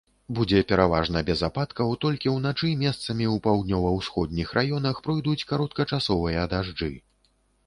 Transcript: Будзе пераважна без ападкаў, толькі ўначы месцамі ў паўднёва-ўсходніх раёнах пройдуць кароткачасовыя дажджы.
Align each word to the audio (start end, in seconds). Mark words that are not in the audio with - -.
Будзе 0.37 0.59
пераважна 0.69 1.21
без 1.27 1.43
ападкаў, 1.47 1.91
толькі 2.05 2.33
ўначы 2.37 2.71
месцамі 2.85 3.25
ў 3.33 3.43
паўднёва-ўсходніх 3.49 4.55
раёнах 4.59 4.95
пройдуць 5.11 5.45
кароткачасовыя 5.53 6.49
дажджы. 6.57 6.91